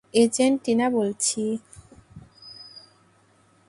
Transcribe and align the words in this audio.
Agent 0.13 0.57
Tina 0.63 0.87
বলছি। 0.89 1.41